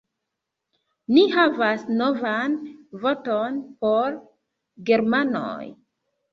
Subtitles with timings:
[1.17, 2.57] Ni havas novan
[3.05, 4.19] vorton por
[4.91, 5.73] germanoj